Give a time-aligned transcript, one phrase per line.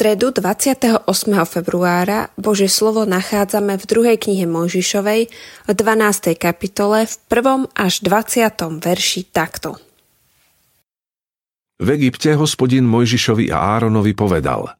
[0.00, 1.04] stredu 28.
[1.44, 5.28] februára Bože slovo nachádzame v druhej knihe Mojžišovej
[5.68, 6.40] v 12.
[6.40, 7.68] kapitole v 1.
[7.76, 8.80] až 20.
[8.80, 9.76] verši takto.
[11.76, 14.72] V Egypte hospodin Mojžišovi a Áronovi povedal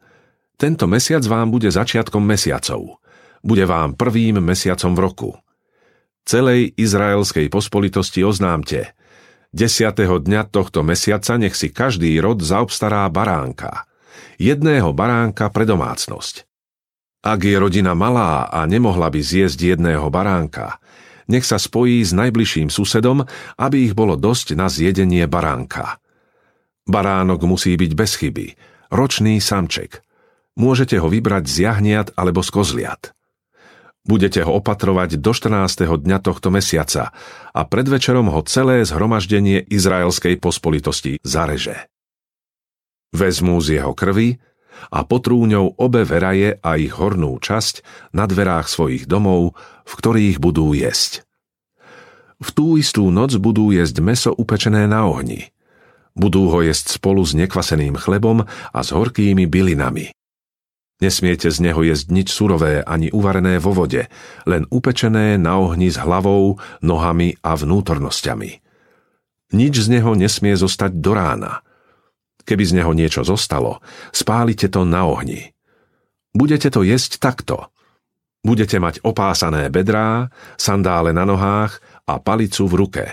[0.56, 2.96] Tento mesiac vám bude začiatkom mesiacov.
[3.44, 5.30] Bude vám prvým mesiacom v roku.
[6.24, 8.96] Celej izraelskej pospolitosti oznámte.
[9.52, 13.84] Desiatého dňa tohto mesiaca nech si každý rod zaobstará baránka–
[14.40, 16.48] jedného baránka pre domácnosť.
[17.20, 20.80] Ak je rodina malá a nemohla by zjesť jedného baránka,
[21.28, 23.28] nech sa spojí s najbližším susedom,
[23.60, 26.00] aby ich bolo dosť na zjedenie baránka.
[26.88, 28.46] Baránok musí byť bez chyby,
[28.90, 30.00] ročný samček.
[30.56, 33.02] Môžete ho vybrať z jahniat alebo z kozliat.
[34.00, 36.00] Budete ho opatrovať do 14.
[36.00, 37.12] dňa tohto mesiaca
[37.52, 41.89] a predvečerom ho celé zhromaždenie izraelskej pospolitosti zareže.
[43.10, 44.38] Vezmú z jeho krvi
[44.88, 47.82] a potrú ňou obe veraje a ich hornú časť
[48.14, 51.26] na dverách svojich domov, v ktorých budú jesť.
[52.40, 55.52] V tú istú noc budú jesť meso upečené na ohni.
[56.16, 60.16] Budú ho jesť spolu s nekvaseným chlebom a s horkými bylinami.
[61.00, 64.08] Nesmiete z neho jesť nič surové ani uvarené vo vode,
[64.44, 68.50] len upečené na ohni s hlavou, nohami a vnútornosťami.
[69.50, 71.52] Nič z neho nesmie zostať do rána–
[72.44, 75.52] Keby z neho niečo zostalo, spálite to na ohni.
[76.30, 77.68] Budete to jesť takto.
[78.40, 83.04] Budete mať opásané bedrá, sandále na nohách a palicu v ruke.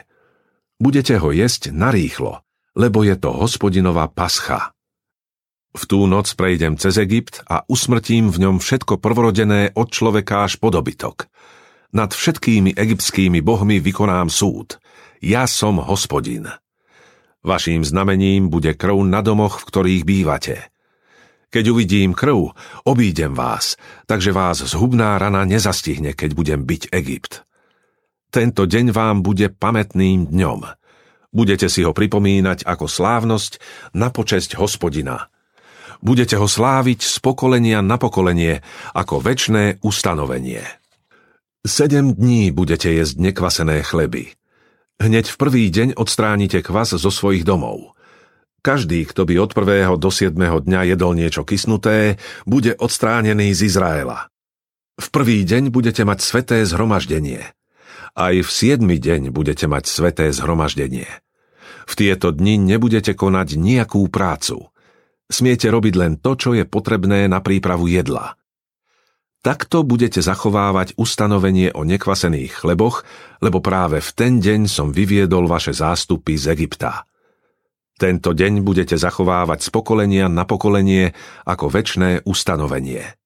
[0.78, 2.45] Budete ho jesť narýchlo,
[2.78, 4.72] lebo je to hospodinová pascha.
[5.78, 10.57] V tú noc prejdem cez Egypt a usmrtím v ňom všetko prvorodené od človeka až
[10.57, 11.29] po dobytok.
[11.94, 14.81] Nad všetkými egyptskými bohmi vykonám súd.
[15.22, 16.50] Ja som hospodin.
[17.46, 20.56] Vaším znamením bude krv na domoch, v ktorých bývate.
[21.48, 22.52] Keď uvidím krv,
[22.84, 27.47] obídem vás, takže vás zhubná rana nezastihne, keď budem byť Egypt.
[28.28, 30.68] Tento deň vám bude pamätným dňom.
[31.31, 33.64] Budete si ho pripomínať ako slávnosť
[33.96, 35.31] na počesť hospodina.
[36.03, 38.62] Budete ho sláviť z pokolenia na pokolenie
[38.94, 40.62] ako väčné ustanovenie.
[41.66, 44.37] Sedem dní budete jesť nekvasené chleby.
[44.97, 47.94] Hneď v prvý deň odstránite kvas zo svojich domov.
[48.66, 52.18] Každý, kto by od prvého do siedmého dňa jedol niečo kysnuté,
[52.50, 54.34] bude odstránený z Izraela.
[54.97, 57.46] V prvý deň budete mať sveté zhromaždenie.
[58.18, 61.06] Aj v siedmy deň budete mať sveté zhromaždenie.
[61.85, 64.74] V tieto dni nebudete konať nejakú prácu.
[65.29, 68.34] Smiete robiť len to, čo je potrebné na prípravu jedla.
[69.46, 73.06] Takto budete zachovávať ustanovenie o nekvasených chleboch,
[73.40, 77.06] lebo práve v ten deň som vyviedol vaše zástupy z Egypta.
[77.97, 81.18] Tento deň budete zachovávať z pokolenia na pokolenie
[81.50, 83.18] ako väčné ustanovenie.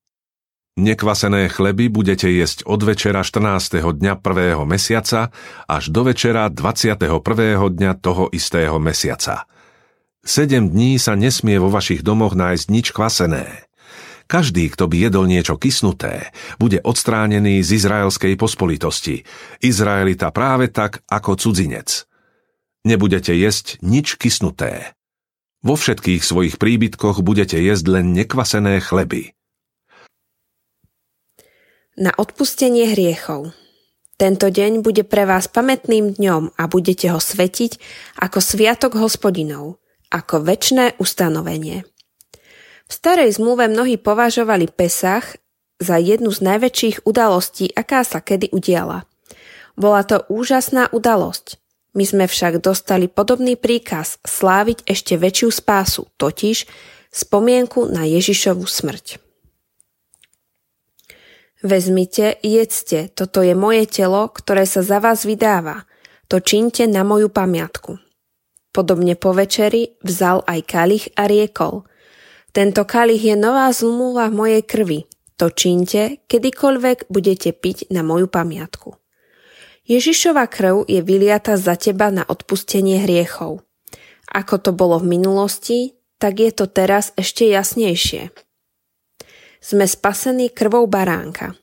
[0.80, 3.84] Nekvasené chleby budete jesť od večera 14.
[3.84, 5.36] dňa prvého mesiaca
[5.68, 6.96] až do večera 21.
[7.60, 9.44] dňa toho istého mesiaca.
[10.24, 13.71] Sedem dní sa nesmie vo vašich domoch nájsť nič kvasené.
[14.32, 19.28] Každý, kto by jedol niečo kysnuté, bude odstránený z izraelskej pospolitosti.
[19.60, 22.08] Izraelita práve tak ako cudzinec.
[22.88, 24.96] Nebudete jesť nič kysnuté.
[25.60, 29.36] Vo všetkých svojich príbytkoch budete jesť len nekvasené chleby.
[32.00, 33.52] Na odpustenie hriechov
[34.16, 37.84] Tento deň bude pre vás pamätným dňom a budete ho svetiť
[38.24, 41.84] ako sviatok hospodinov, ako väčné ustanovenie.
[42.92, 45.40] V starej zmluve mnohí považovali Pesach
[45.80, 49.08] za jednu z najväčších udalostí, aká sa kedy udiala.
[49.80, 51.56] Bola to úžasná udalosť.
[51.96, 56.68] My sme však dostali podobný príkaz sláviť ešte väčšiu spásu, totiž
[57.08, 59.24] spomienku na Ježišovu smrť.
[61.64, 65.88] Vezmite, jedzte, toto je moje telo, ktoré sa za vás vydáva.
[66.28, 68.04] To činte na moju pamiatku.
[68.76, 71.88] Podobne po večeri vzal aj kalich a riekol–
[72.52, 75.00] tento kalich je nová zmluva v mojej krvi.
[75.40, 78.94] To čínte, kedykoľvek budete piť na moju pamiatku.
[79.90, 83.66] Ježišova krv je vyliata za teba na odpustenie hriechov.
[84.32, 88.30] Ako to bolo v minulosti, tak je to teraz ešte jasnejšie.
[89.60, 91.58] Sme spasení krvou baránka.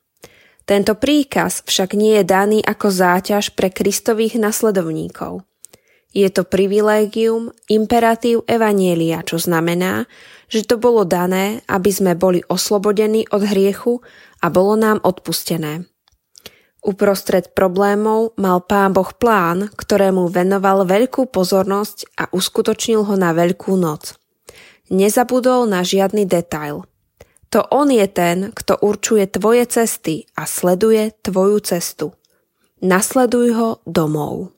[0.69, 5.48] Tento príkaz však nie je daný ako záťaž pre Kristových nasledovníkov.
[6.17, 10.09] Je to privilégium, imperatív Evanielia, čo znamená,
[10.49, 14.01] že to bolo dané, aby sme boli oslobodení od hriechu
[14.41, 15.85] a bolo nám odpustené.
[16.81, 23.77] Uprostred problémov mal pán Boh plán, ktorému venoval veľkú pozornosť a uskutočnil ho na veľkú
[23.77, 24.17] noc.
[24.89, 26.89] Nezabudol na žiadny detail.
[27.53, 32.17] To on je ten, kto určuje tvoje cesty a sleduje tvoju cestu.
[32.81, 34.58] Nasleduj ho domov.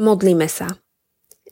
[0.00, 0.80] Modlíme sa.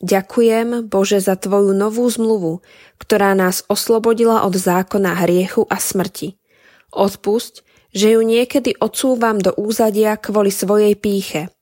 [0.00, 2.64] Ďakujem, Bože, za Tvoju novú zmluvu,
[2.96, 6.40] ktorá nás oslobodila od zákona hriechu a smrti.
[6.88, 11.52] Odpusť, že ju niekedy odsúvam do úzadia kvôli svojej píche.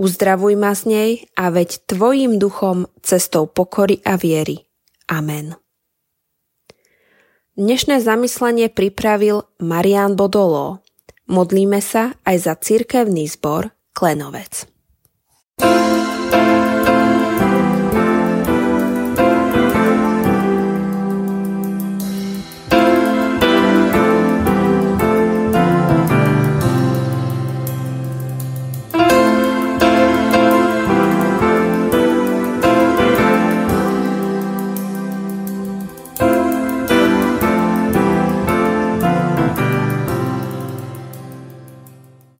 [0.00, 4.64] Uzdravuj ma z nej a veď Tvojim duchom cestou pokory a viery.
[5.12, 5.58] Amen.
[7.56, 10.84] Dnešné zamyslenie pripravil Marian Bodolo.
[11.28, 14.68] Modlíme sa aj za cirkevný zbor Klenovec.
[15.56, 16.05] thank you